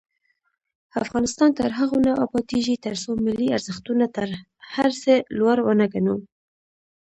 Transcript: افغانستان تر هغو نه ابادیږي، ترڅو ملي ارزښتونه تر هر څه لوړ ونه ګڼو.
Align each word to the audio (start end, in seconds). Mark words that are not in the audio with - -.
افغانستان 1.03 1.49
تر 1.59 1.69
هغو 1.79 1.97
نه 2.07 2.11
ابادیږي، 2.25 2.75
ترڅو 2.85 3.09
ملي 3.25 3.47
ارزښتونه 3.57 4.05
تر 4.17 4.27
هر 4.75 4.91
څه 5.01 5.13
لوړ 5.37 5.57
ونه 5.63 5.85
ګڼو. 5.93 6.15